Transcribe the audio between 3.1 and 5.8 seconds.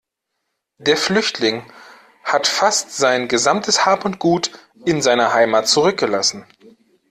gesamtes Hab und Gut in seiner Heimat